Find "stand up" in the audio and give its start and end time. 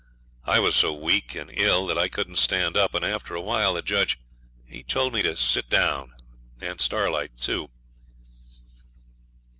2.37-2.95